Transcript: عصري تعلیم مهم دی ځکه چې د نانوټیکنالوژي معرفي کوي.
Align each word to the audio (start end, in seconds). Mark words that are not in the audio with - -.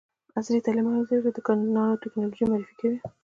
عصري 0.37 0.59
تعلیم 0.65 0.85
مهم 0.87 1.03
دی 1.09 1.17
ځکه 1.25 1.39
چې 1.45 1.53
د 1.59 1.73
نانوټیکنالوژي 1.75 2.43
معرفي 2.47 2.75
کوي. 2.79 2.97